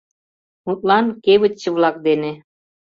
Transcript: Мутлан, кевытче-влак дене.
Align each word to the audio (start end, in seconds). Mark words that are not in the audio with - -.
Мутлан, 0.65 1.05
кевытче-влак 1.23 1.95
дене. 2.07 2.31